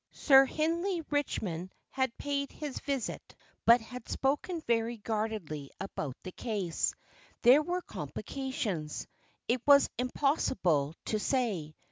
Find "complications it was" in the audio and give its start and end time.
7.83-9.91